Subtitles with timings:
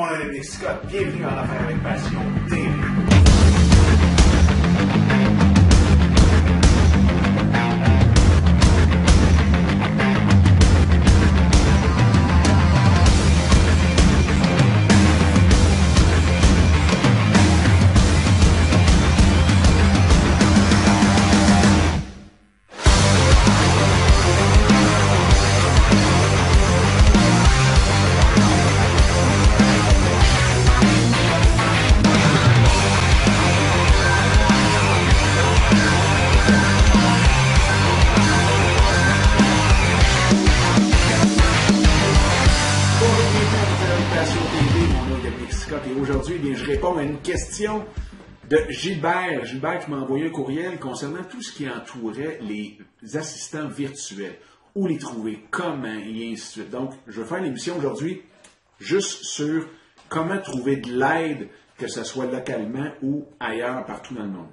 [0.00, 0.80] Mon nom est Nick Scott.
[0.88, 3.19] Bienvenue en Affaires avec Passion TV.
[46.98, 47.84] À une question
[48.48, 49.44] de Gilbert.
[49.44, 52.78] Gilbert qui m'a envoyé un courriel concernant tout ce qui entourait les
[53.14, 54.36] assistants virtuels.
[54.74, 55.86] Où les trouver, comment?
[55.86, 56.70] Et ainsi de suite.
[56.70, 58.22] Donc, je vais faire l'émission aujourd'hui
[58.78, 59.66] juste sur
[60.08, 64.48] comment trouver de l'aide, que ce soit localement ou ailleurs, partout dans le monde.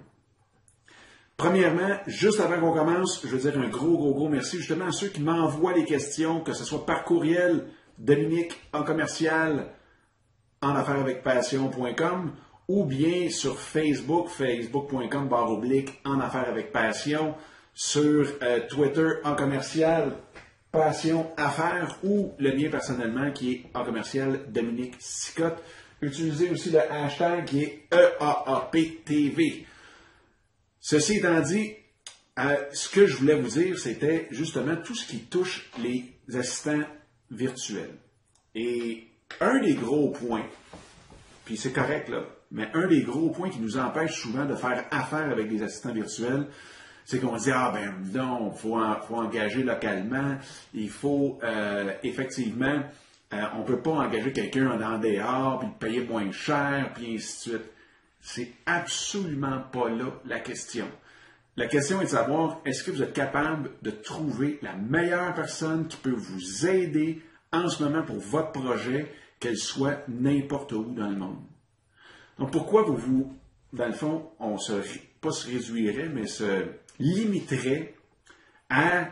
[1.37, 4.91] Premièrement, juste avant qu'on commence, je veux dire un gros, gros, gros merci justement à
[4.91, 7.67] ceux qui m'envoient les questions, que ce soit par courriel,
[7.99, 9.71] Dominique en commercial,
[10.61, 12.33] en affaires avec passion.com
[12.67, 17.35] ou bien sur Facebook, facebook.com barre oblique en affaires avec passion,
[17.73, 20.17] sur euh, Twitter en commercial
[20.71, 25.63] passion affaires ou le mien personnellement qui est en commercial Dominique Sicotte.
[26.01, 29.65] Utilisez aussi le hashtag qui est EAAPTV.
[30.79, 31.73] Ceci étant dit,
[32.39, 36.83] euh, ce que je voulais vous dire, c'était justement tout ce qui touche les assistants
[37.31, 37.97] virtuels.
[38.53, 39.06] Et
[39.41, 40.45] un des gros points,
[41.45, 44.85] puis c'est correct là, mais un des gros points qui nous empêche souvent de faire
[44.91, 46.47] affaire avec des assistants virtuels,
[47.05, 50.37] c'est qu'on dit ah ben non, faut en- faut engager localement,
[50.73, 52.83] il faut euh, effectivement,
[53.33, 57.55] euh, on peut pas engager quelqu'un en dehors puis payer moins cher puis ainsi de
[57.57, 57.71] suite.
[58.21, 60.85] C'est absolument pas là la question.
[61.55, 65.87] La question est de savoir, est-ce que vous êtes capable de trouver la meilleure personne
[65.87, 67.21] qui peut vous aider
[67.51, 71.43] en ce moment pour votre projet, qu'elle soit n'importe où dans le monde?
[72.39, 73.37] Donc, pourquoi vous vous,
[73.73, 74.73] dans le fond, on se,
[75.21, 76.65] pas se réduirait, mais se
[76.99, 77.95] limiterait
[78.69, 79.09] à,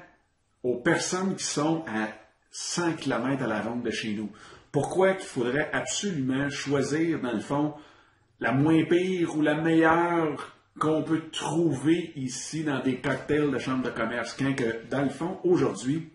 [0.64, 2.10] aux personnes qui sont à
[2.52, 4.30] 100 km à la ronde de chez nous?
[4.72, 7.74] Pourquoi qu'il faudrait absolument choisir, dans le fond,
[8.40, 13.84] la moins pire ou la meilleure qu'on peut trouver ici dans des cocktails de chambre
[13.84, 14.36] de commerce.
[14.38, 16.10] Quand que, dans le fond, aujourd'hui,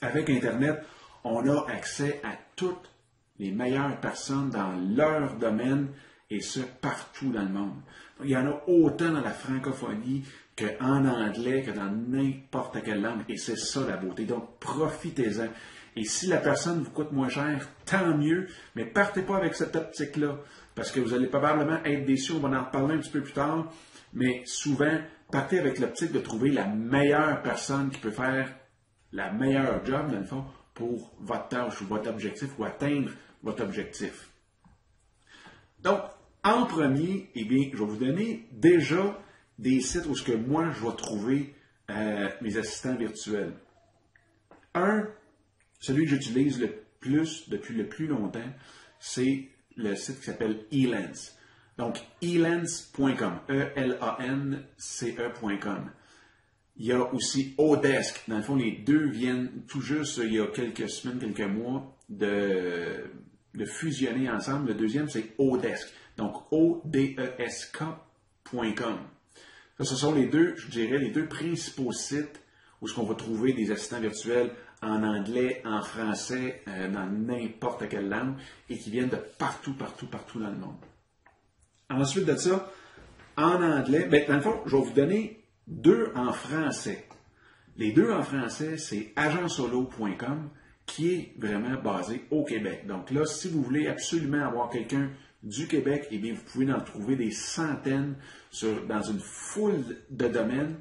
[0.00, 0.82] avec Internet,
[1.24, 2.90] on a accès à toutes
[3.38, 5.88] les meilleures personnes dans leur domaine
[6.30, 7.80] et ce, partout dans le monde.
[8.22, 10.24] Il y en a autant dans la francophonie
[10.56, 13.24] qu'en anglais, que dans n'importe quelle langue.
[13.28, 14.24] Et c'est ça la beauté.
[14.24, 15.48] Donc, profitez-en.
[15.96, 19.76] Et si la personne vous coûte moins cher, tant mieux, mais partez pas avec cette
[19.76, 20.38] optique-là,
[20.74, 23.32] parce que vous allez probablement être déçu, on va en reparler un petit peu plus
[23.32, 23.72] tard,
[24.12, 24.98] mais souvent,
[25.30, 28.48] partez avec l'optique de trouver la meilleure personne qui peut faire
[29.12, 33.10] la meilleure job, dans le fond, pour votre tâche ou votre objectif, ou atteindre
[33.42, 34.30] votre objectif.
[35.80, 36.00] Donc,
[36.42, 39.18] en premier, eh bien, je vais vous donner déjà
[39.58, 41.54] des sites où ce que moi, je vais trouver
[41.90, 43.54] euh, mes assistants virtuels.
[44.74, 45.08] Un,
[45.78, 48.52] celui que j'utilise le plus depuis le plus longtemps,
[48.98, 51.38] c'est le site qui s'appelle Elance.
[51.76, 54.70] Donc, elance.com, E E-L-A-N-C-E.com.
[56.76, 58.22] Il y a aussi Odesk.
[58.28, 61.96] Dans le fond, les deux viennent tout juste, il y a quelques semaines, quelques mois,
[62.08, 63.10] de,
[63.64, 64.68] fusionner ensemble.
[64.68, 65.88] Le deuxième, c'est Odesk.
[66.16, 67.98] Donc, O-D-E-S-K.com.
[69.78, 72.40] Ça, ce sont les deux, je dirais, les deux principaux sites
[72.80, 74.50] où ce qu'on va trouver des assistants virtuels
[74.82, 78.34] en anglais, en français, euh, dans n'importe quelle langue,
[78.68, 80.76] et qui viennent de partout, partout, partout dans le monde.
[81.88, 82.70] Ensuite de ça,
[83.36, 87.06] en anglais, ben, dans le fond, je vais vous donner deux en français.
[87.76, 90.50] Les deux en français, c'est agentsolo.com,
[90.86, 92.86] qui est vraiment basé au Québec.
[92.86, 95.10] Donc là, si vous voulez absolument avoir quelqu'un
[95.42, 98.16] du Québec, eh bien, vous pouvez en trouver des centaines
[98.88, 100.76] dans une foule de domaines.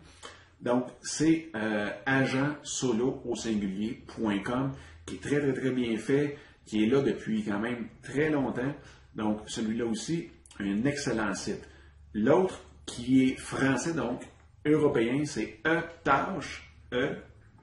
[0.62, 4.72] Donc, c'est euh, agentsolo au singulier.com
[5.06, 8.74] qui est très, très, très bien fait, qui est là depuis quand même très longtemps.
[9.16, 10.30] Donc, celui-là aussi,
[10.60, 11.68] un excellent site.
[12.14, 14.22] L'autre, qui est français, donc
[14.66, 17.16] européen, c'est e-tâche, e,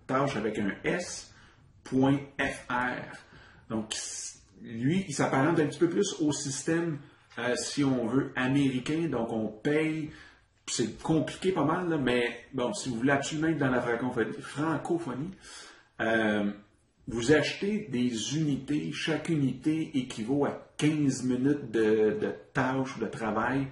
[0.07, 1.33] tâche avec un S,
[1.85, 3.17] point .fr.
[3.69, 3.95] Donc,
[4.63, 6.99] lui, il s'apparente un petit peu plus au système,
[7.39, 9.09] euh, si on veut, américain.
[9.09, 10.11] Donc, on paye
[10.71, 15.31] c'est compliqué pas mal, mais bon, si vous voulez absolument être dans la francophonie,
[16.01, 16.51] euh,
[17.09, 23.07] vous achetez des unités, chaque unité équivaut à 15 minutes de, de tâches ou de
[23.07, 23.67] travail.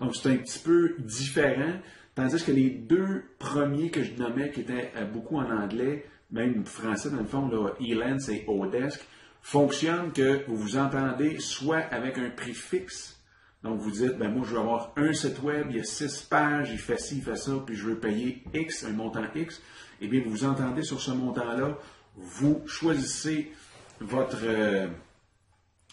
[0.00, 1.80] Donc, c'est un petit peu différent.
[2.16, 6.64] Tandis que les deux premiers que je nommais, qui étaient euh, beaucoup en anglais, même
[6.64, 9.06] français dans le fond, là, Elance et Odesk,
[9.42, 13.20] fonctionnent que vous vous entendez soit avec un prix fixe.
[13.62, 16.22] Donc, vous dites, ben moi, je veux avoir un site web, il y a six
[16.22, 19.60] pages, il fait ci, il fait ça, puis je veux payer X, un montant X.
[20.00, 21.76] Eh bien, vous vous entendez sur ce montant-là,
[22.16, 23.52] vous choisissez
[24.00, 24.88] votre, euh,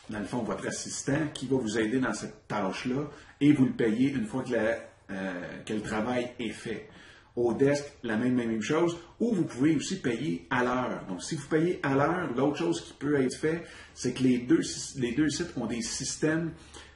[0.09, 3.09] dans le fond, votre assistant qui va vous aider dans cette tâche-là
[3.41, 4.51] et vous le payez une fois que,
[5.11, 6.89] euh, que le travail est fait.
[7.35, 11.03] Au desk, la même, chose, ou vous pouvez aussi payer à l'heure.
[11.09, 13.63] Donc, si vous payez à l'heure, l'autre chose qui peut être fait,
[13.95, 14.61] c'est que les deux,
[14.97, 16.51] les deux sites ont des systèmes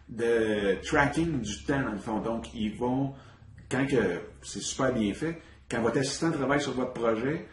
[0.09, 2.19] de tracking du temps, dans le fond.
[2.19, 3.13] Donc, ils vont,
[3.69, 3.85] quand
[4.43, 7.47] c'est super bien fait, quand votre assistant travaille sur votre projet,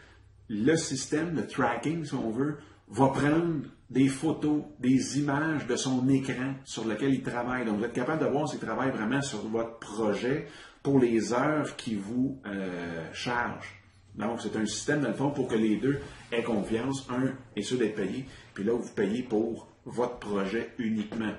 [0.50, 2.59] le système de tracking, si on veut,
[2.89, 7.65] va prendre des photos, des images de son écran sur lequel il travaille.
[7.65, 10.49] Donc, vous êtes capable de voir s'il travaille vraiment sur votre projet
[10.83, 13.81] pour les heures qui vous euh, chargent.
[14.17, 15.99] Donc, c'est un système, dans le fond, pour que les deux
[16.31, 17.07] aient confiance.
[17.11, 21.33] Un est sûr d'être payé, puis là, vous payez pour votre projet uniquement.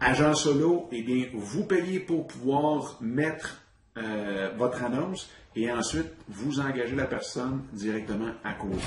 [0.00, 3.62] Agent solo, eh bien, vous payez pour pouvoir mettre
[3.98, 8.78] euh, votre annonce et ensuite, vous engagez la personne directement à côté.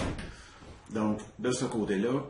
[0.91, 2.23] Donc, de ce côté-là,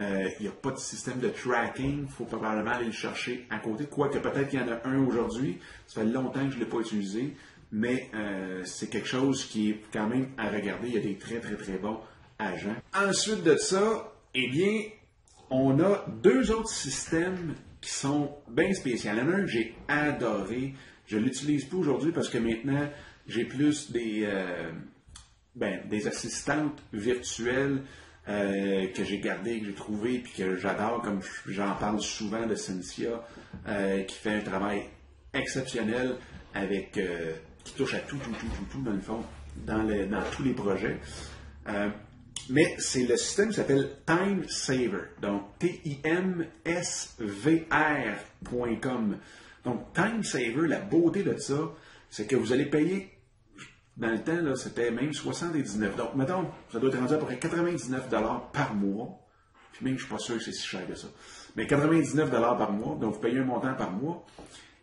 [0.00, 2.04] euh, il n'y a pas de système de tracking.
[2.04, 3.86] Il faut probablement aller le chercher à côté.
[3.86, 5.58] Quoique peut-être qu'il y en a un aujourd'hui.
[5.86, 7.36] Ça fait longtemps que je ne l'ai pas utilisé.
[7.70, 10.88] Mais euh, c'est quelque chose qui est quand même à regarder.
[10.88, 11.98] Il y a des très, très, très bons
[12.38, 12.76] agents.
[12.94, 14.82] Ensuite de ça, eh bien,
[15.50, 19.10] on a deux autres systèmes qui sont bien spéciaux.
[19.14, 20.74] Il y en a un que j'ai adoré.
[21.06, 22.88] Je ne l'utilise plus aujourd'hui parce que maintenant,
[23.26, 24.70] j'ai plus des, euh,
[25.54, 27.82] ben, des assistantes virtuelles
[28.28, 32.54] euh, que j'ai gardées, que j'ai trouvées, puis que j'adore, comme j'en parle souvent de
[32.54, 33.24] Cynthia,
[33.68, 34.84] euh, qui fait un travail
[35.34, 36.16] exceptionnel
[36.54, 37.00] avec
[37.64, 39.24] qui touche à tout, tout, tout, tout, tout, dans le fond,
[39.56, 40.98] dans, dans tous les projets.
[42.50, 45.04] mais c'est le système qui s'appelle Time Saver.
[45.22, 46.46] Donc, T-I-M-S-V-R.com.
[49.64, 51.72] Donc, Time Saver, la beauté de ça,
[52.10, 53.10] c'est que vous allez payer,
[53.96, 55.96] dans le temps, c'était même 79.
[55.96, 58.08] Donc, mettons, ça doit être rendu à peu près 99
[58.52, 59.18] par mois.
[59.72, 61.08] Puis même, je ne suis pas sûr que c'est si cher que ça.
[61.56, 64.24] Mais 99 par mois, donc vous payez un montant par mois.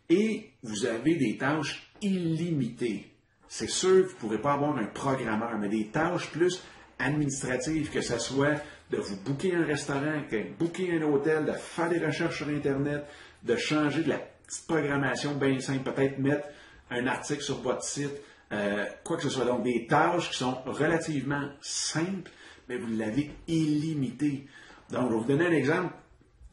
[0.10, 3.12] Et vous avez des tâches illimitées.
[3.48, 6.62] C'est sûr que vous ne pourrez pas avoir un programmeur, mais des tâches plus
[7.00, 8.62] administratives, que ce soit
[8.92, 13.06] de vous booker un restaurant, de booker un hôtel, de faire des recherches sur Internet,
[13.44, 16.48] de changer de la petite programmation bien simple, peut-être mettre
[16.92, 19.46] un article sur votre site, euh, quoi que ce soit.
[19.46, 22.32] Donc, des tâches qui sont relativement simples,
[22.68, 24.48] mais vous l'avez illimité.
[24.92, 25.94] Donc, je vais vous donner un exemple.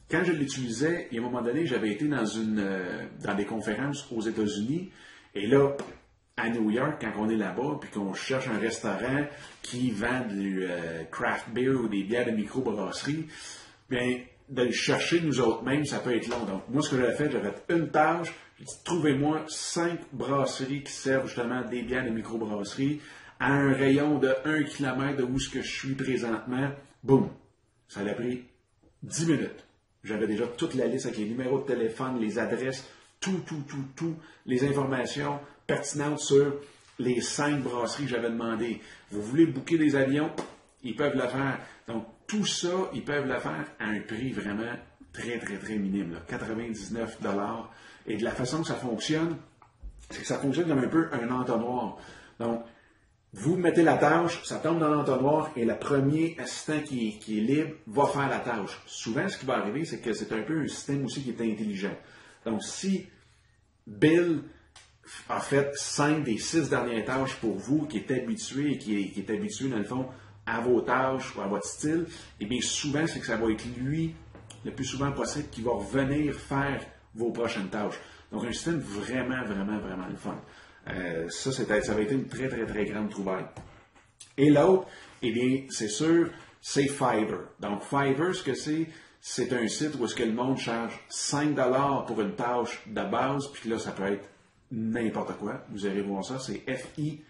[0.09, 4.07] Quand je l'utilisais, à un moment donné, j'avais été dans, une, euh, dans des conférences
[4.11, 4.91] aux États-Unis,
[5.35, 5.75] et là,
[6.37, 9.25] à New York, quand on est là-bas, puis qu'on cherche un restaurant
[9.63, 13.27] qui vend du euh, craft beer ou des bières de microbrasserie,
[13.89, 16.45] bien, de le chercher nous autres mêmes, ça peut être long.
[16.45, 18.31] Donc, moi, ce que j'avais fait, j'avais fait une dit,
[18.83, 23.01] trouvez-moi cinq brasseries qui servent justement des bières de microbrasserie
[23.39, 26.71] à un rayon de 1 km de où ce que je suis présentement.
[27.03, 27.29] Boum!
[27.87, 28.43] Ça a pris
[29.03, 29.65] 10 minutes.
[30.03, 32.87] J'avais déjà toute la liste avec les numéros de téléphone, les adresses,
[33.19, 36.55] tout, tout, tout, tout, les informations pertinentes sur
[36.99, 38.81] les cinq brasseries que j'avais demandées.
[39.11, 40.31] Vous voulez booker des avions?
[40.83, 41.59] Ils peuvent le faire.
[41.87, 44.73] Donc, tout ça, ils peuvent le faire à un prix vraiment
[45.13, 47.71] très, très, très minime, 99 dollars.
[48.07, 49.37] Et de la façon que ça fonctionne,
[50.09, 51.97] c'est que ça fonctionne comme un peu un entonnoir.
[52.39, 52.63] Donc,
[53.33, 57.75] vous mettez la tâche, ça tombe dans l'entonnoir et le premier assistant qui est, libre
[57.85, 58.81] va faire la tâche.
[58.85, 61.41] Souvent, ce qui va arriver, c'est que c'est un peu un système aussi qui est
[61.41, 61.95] intelligent.
[62.45, 63.05] Donc, si
[63.85, 64.43] Bill
[65.29, 69.09] a fait cinq des six dernières tâches pour vous, qui est habitué et qui est,
[69.09, 70.07] qui est habitué, dans le fond,
[70.45, 72.05] à vos tâches ou à votre style,
[72.39, 74.15] eh bien souvent, c'est que ça va être lui,
[74.63, 76.81] le plus souvent possible, qui va revenir faire
[77.17, 77.99] vos prochaines tâches.
[78.31, 80.39] Donc, un système vraiment, vraiment, vraiment le fun.
[80.89, 83.45] Euh, ça, ça va être une très, très, très grande trouvaille.
[84.37, 84.87] Et l'autre,
[85.21, 86.29] eh bien, c'est sûr,
[86.61, 87.49] c'est Fiverr.
[87.59, 88.87] Donc, Fiverr, ce que c'est,
[89.19, 93.01] c'est un site où est-ce que le monde charge 5 dollars pour une tâche de
[93.01, 94.29] base, puis là, ça peut être
[94.71, 95.65] n'importe quoi.
[95.69, 97.23] Vous allez voir ça, c'est F-I-V-E-R-R.com.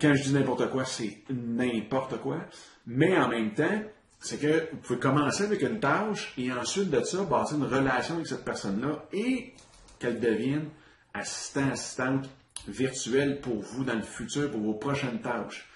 [0.00, 2.38] Quand je dis n'importe quoi, c'est n'importe quoi.
[2.86, 3.82] Mais en même temps,
[4.24, 8.14] c'est que vous pouvez commencer avec une tâche et ensuite de ça, bâtir une relation
[8.14, 9.52] avec cette personne-là et
[9.98, 10.70] qu'elle devienne
[11.12, 12.30] assistant, assistante
[12.66, 15.68] virtuelle pour vous dans le futur, pour vos prochaines tâches.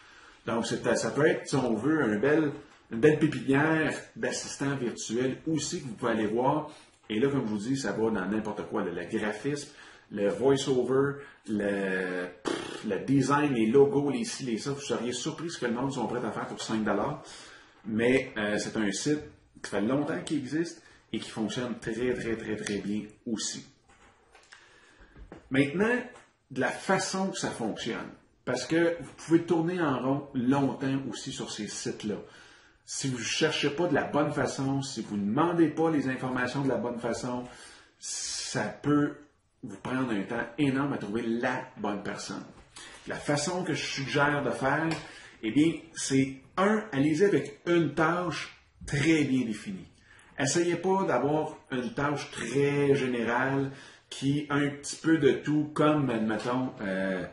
[0.46, 2.52] Donc, ça peut être, si on veut, un bel,
[2.90, 6.70] une belle pépinière d'assistants virtuels aussi que vous pouvez aller voir.
[7.10, 8.82] Et là, comme je vous dis, ça va dans n'importe quoi.
[8.82, 9.68] Le, graphisme,
[10.10, 12.28] le voice-over, le,
[12.86, 14.70] le, design, les logos, les ci, les ça.
[14.70, 16.82] Vous seriez surpris ce que le monde sont prêts à faire pour 5
[17.88, 19.22] Mais euh, c'est un site
[19.62, 23.66] qui fait longtemps qu'il existe et qui fonctionne très, très, très, très bien aussi.
[25.50, 25.96] Maintenant,
[26.50, 28.10] de la façon que ça fonctionne,
[28.44, 32.16] parce que vous pouvez tourner en rond longtemps aussi sur ces sites-là.
[32.84, 36.08] Si vous ne cherchez pas de la bonne façon, si vous ne demandez pas les
[36.08, 37.44] informations de la bonne façon,
[37.98, 39.16] ça peut
[39.62, 42.44] vous prendre un temps énorme à trouver la bonne personne.
[43.06, 44.88] La façon que je suggère de faire,
[45.42, 49.86] eh bien, c'est un, allez-y avec une tâche très bien définie.
[50.38, 53.72] Essayez pas d'avoir une tâche très générale
[54.08, 57.24] qui a un petit peu de tout, comme, admettons, euh,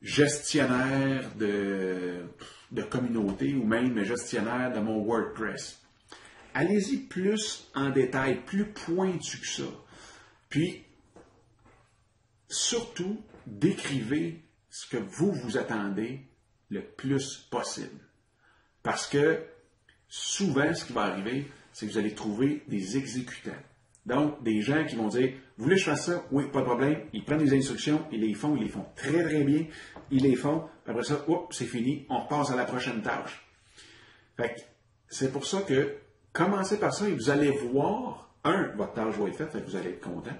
[0.00, 2.24] gestionnaire de,
[2.70, 5.82] de communauté ou même gestionnaire de mon WordPress.
[6.54, 9.70] Allez-y plus en détail, plus pointu que ça.
[10.48, 10.84] Puis,
[12.48, 16.29] surtout, décrivez ce que vous vous attendez
[16.70, 18.00] le plus possible.
[18.82, 19.42] Parce que
[20.08, 23.50] souvent, ce qui va arriver, c'est que vous allez trouver des exécutants.
[24.06, 26.24] Donc, des gens qui vont dire, vous voulez que je fasse ça?
[26.32, 27.02] Oui, pas de problème.
[27.12, 29.66] Ils prennent les instructions, ils les font, ils les font très, très bien.
[30.10, 30.64] Ils les font.
[30.86, 32.06] Après ça, c'est fini.
[32.08, 33.44] On repasse à la prochaine tâche.
[35.08, 35.96] c'est pour ça que
[36.32, 39.90] commencez par ça et vous allez voir, un, votre tâche va être faite, vous allez
[39.90, 40.36] être content.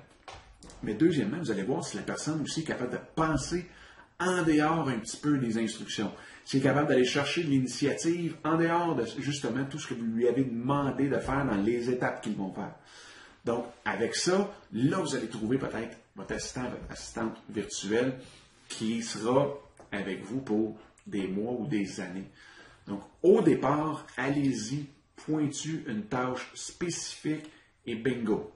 [0.83, 3.67] Mais deuxièmement, vous allez voir si la personne aussi est capable de penser
[4.21, 6.13] en dehors un petit peu des instructions.
[6.45, 10.05] Si elle est capable d'aller chercher l'initiative en dehors de justement tout ce que vous
[10.05, 12.75] lui avez demandé de faire dans les étapes qu'ils vont faire.
[13.45, 18.15] Donc, avec ça, là, vous allez trouver peut-être votre assistant, votre assistante virtuelle
[18.69, 19.49] qui sera
[19.93, 22.31] avec vous pour des mois ou des années.
[22.87, 24.87] Donc, au départ, allez-y,
[25.17, 27.47] pointu une tâche spécifique
[27.87, 28.53] et bingo.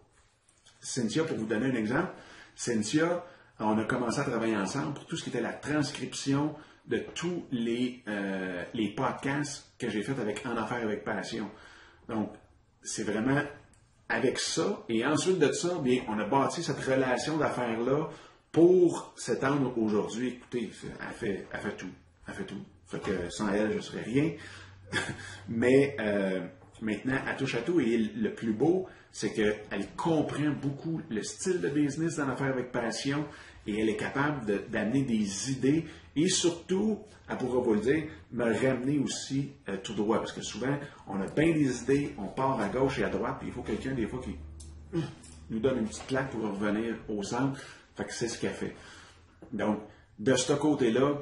[0.81, 2.13] Cynthia, pour vous donner un exemple,
[2.55, 3.25] Cynthia,
[3.61, 6.55] on a commencé à travailler ensemble pour tout ce qui était la transcription
[6.87, 8.65] de tous les, euh,
[8.97, 11.51] podcasts que j'ai faits avec En Affaires avec Passion.
[12.09, 12.31] Donc,
[12.83, 13.43] c'est vraiment
[14.09, 18.11] avec ça, et ensuite de ça, bien, on a bâti cette relation d'affaires-là
[18.53, 20.29] pour s'étendre aujourd'hui.
[20.29, 21.91] Écoutez, elle fait, elle fait tout.
[22.29, 22.63] Elle fait tout.
[22.87, 24.33] Fait que sans elle, je ne serais rien.
[25.49, 26.47] Mais euh,
[26.83, 27.81] maintenant, elle touche à tout.
[27.81, 32.73] Et le plus beau, c'est qu'elle comprend beaucoup le style de business dans l'affaire avec
[32.73, 33.25] passion
[33.65, 35.85] et elle est capable d'amener des idées
[36.17, 40.19] et surtout, elle pourra vous le dire, me ramener aussi euh, tout droit.
[40.19, 43.37] Parce que souvent, on a bien des idées, on part à gauche et à droite,
[43.39, 44.35] puis il faut quelqu'un, des fois, qui
[45.49, 47.61] nous donne une petite claque pour revenir au centre.
[47.95, 48.75] Fait que c'est ce qu'elle fait.
[49.53, 49.79] Donc,
[50.19, 51.19] de ce côté-là,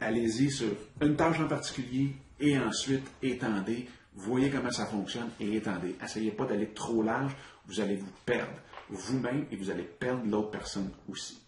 [0.00, 3.88] allez-y sur une tâche en particulier et ensuite étendez.
[4.14, 5.96] Voyez comment ça fonctionne et étendez.
[6.02, 7.32] Essayez pas d'aller trop large,
[7.66, 8.52] vous allez vous perdre
[8.90, 11.40] vous-même et vous allez perdre l'autre personne aussi.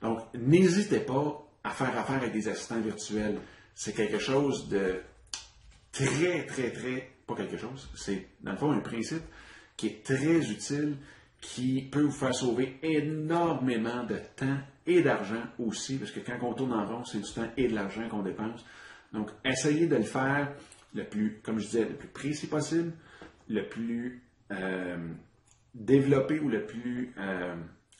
[0.00, 3.40] Donc, n'hésitez pas à faire affaire avec des assistants virtuels.
[3.74, 5.00] C'est quelque chose de
[5.92, 9.22] très, très, très, pas quelque chose, c'est dans le fond un principe
[9.76, 10.96] qui est très utile,
[11.40, 16.54] qui peut vous faire sauver énormément de temps et d'argent aussi, parce que quand on
[16.54, 18.64] tourne en rond, c'est du temps et de l'argent qu'on dépense.
[19.12, 20.52] Donc, essayez de le faire
[20.94, 22.92] le plus, comme je disais, le plus précis possible,
[23.48, 24.96] le plus euh,
[25.74, 27.54] développé ou le plus euh,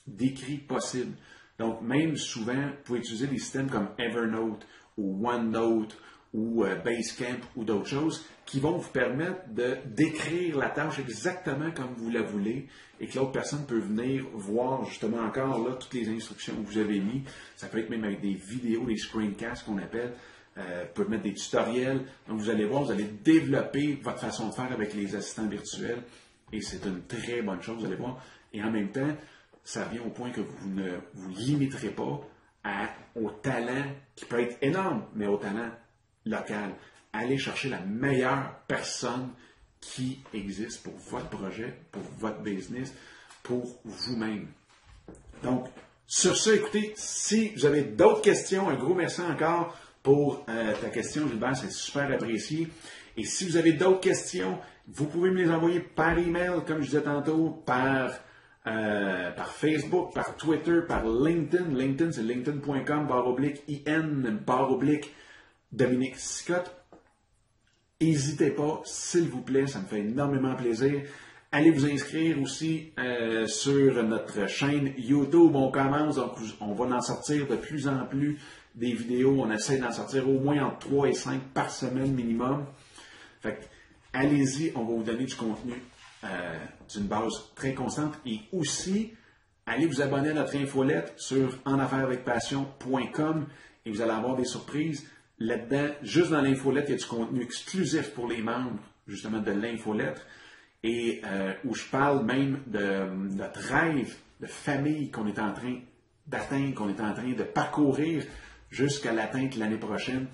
[0.07, 1.15] décrit possible.
[1.57, 4.65] Donc, même souvent, vous pouvez utiliser des systèmes comme Evernote
[4.97, 5.97] ou OneNote
[6.33, 11.71] ou euh, Basecamp ou d'autres choses qui vont vous permettre de décrire la tâche exactement
[11.71, 12.67] comme vous la voulez
[12.99, 16.77] et que l'autre personne peut venir voir justement encore là toutes les instructions que vous
[16.77, 17.23] avez mis.
[17.55, 20.13] Ça peut être même avec des vidéos, des screencasts qu'on appelle.
[20.57, 22.01] Euh, pouvez mettre des tutoriels.
[22.27, 26.03] Donc vous allez voir, vous allez développer votre façon de faire avec les assistants virtuels
[26.51, 28.21] et c'est une très bonne chose, vous allez voir.
[28.53, 29.15] Et en même temps,
[29.63, 32.21] ça vient au point que vous ne vous limiterez pas
[33.15, 35.71] au talent qui peut être énorme, mais au talent
[36.25, 36.75] local.
[37.13, 39.29] Allez chercher la meilleure personne
[39.79, 42.93] qui existe pour votre projet, pour votre business,
[43.43, 44.47] pour vous-même.
[45.41, 45.67] Donc,
[46.05, 49.75] sur ce, écoutez, si vous avez d'autres questions, un gros merci encore
[50.09, 52.67] pour euh, ta question, Gilbert, c'est super apprécié.
[53.15, 56.87] Et si vous avez d'autres questions, vous pouvez me les envoyer par email, comme je
[56.87, 58.09] disais tantôt, par,
[58.65, 61.75] euh, par Facebook, par Twitter, par LinkedIn.
[61.75, 65.13] LinkedIn, c'est linkedin.com, barre oblique, IN, barre oblique,
[65.71, 66.75] Dominique Scott.
[68.01, 71.03] N'hésitez pas, s'il vous plaît, ça me fait énormément plaisir.
[71.51, 75.55] Allez vous inscrire aussi euh, sur notre chaîne YouTube.
[75.55, 78.39] On commence, donc on va en sortir de plus en plus
[78.79, 79.35] des vidéos.
[79.39, 82.65] On essaie d'en sortir au moins entre 3 et 5 par semaine minimum.
[83.41, 83.69] Fait
[84.13, 85.73] allez-y, on va vous donner du contenu
[86.23, 86.57] euh,
[86.93, 88.13] d'une base très constante.
[88.25, 89.13] Et aussi,
[89.65, 93.47] allez vous abonner à notre infolette sur enaffairesavecpassion.com
[93.85, 95.05] et vous allez avoir des surprises.
[95.39, 99.51] Là-dedans, juste dans l'infolette, il y a du contenu exclusif pour les membres, justement, de
[99.51, 100.25] l'infolette.
[100.83, 103.05] Et euh, où je parle même de
[103.35, 105.79] notre rêve de famille qu'on est en train
[106.27, 108.23] d'atteindre, qu'on est en train de parcourir
[108.69, 110.27] jusqu'à l'atteinte l'année prochaine.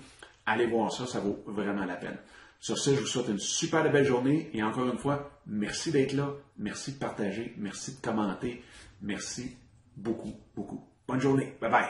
[0.46, 2.16] Allez voir ça, ça vaut vraiment la peine.
[2.60, 6.12] Sur ce, je vous souhaite une super belle journée et encore une fois, merci d'être
[6.14, 8.62] là, merci de partager, merci de commenter,
[9.02, 9.56] merci
[9.96, 10.84] beaucoup, beaucoup.
[11.06, 11.86] Bonne journée, bye bye.